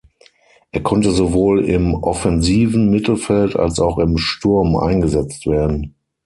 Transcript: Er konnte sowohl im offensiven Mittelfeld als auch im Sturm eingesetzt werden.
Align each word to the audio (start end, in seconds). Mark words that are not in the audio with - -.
Er 0.71 0.81
konnte 0.81 1.11
sowohl 1.11 1.63
im 1.63 1.93
offensiven 1.93 2.89
Mittelfeld 2.89 3.55
als 3.55 3.79
auch 3.79 3.99
im 3.99 4.17
Sturm 4.17 4.75
eingesetzt 4.75 5.45
werden. 5.45 5.93